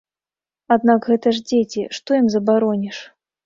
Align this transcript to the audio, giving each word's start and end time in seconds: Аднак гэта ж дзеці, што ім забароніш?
Аднак 0.75 0.99
гэта 1.11 1.35
ж 1.37 1.45
дзеці, 1.53 1.87
што 2.01 2.09
ім 2.23 2.27
забароніш? 2.39 2.97